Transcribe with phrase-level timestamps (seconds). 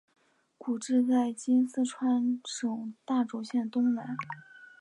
[0.57, 4.17] 故治在今四川省大竹县东南。